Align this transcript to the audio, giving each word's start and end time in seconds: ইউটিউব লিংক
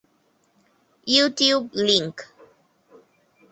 ইউটিউব 1.07 1.63
লিংক 1.85 2.15